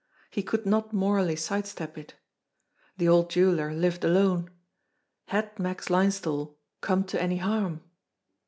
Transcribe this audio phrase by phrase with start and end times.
[0.31, 2.15] He could not morally side step it.
[2.97, 4.49] The old jeweller lived alone.
[5.27, 7.83] Had Max Linesthal come to any harm?